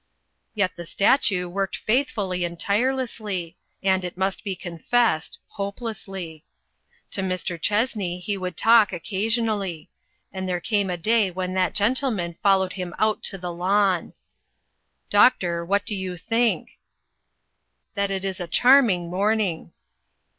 [0.55, 3.53] Yet the statue worked faithfully and tire lessly,
[3.83, 6.43] and, it must be confessed, hopelessly.
[7.11, 7.61] To Mr.
[7.61, 9.89] Chessney he would talk occasion ally;
[10.33, 14.13] and there came a day when that gentleman followed him out .to the lawn."
[15.11, 16.79] Doctor, what do you think?"."
[17.93, 19.71] That it is a charming morning."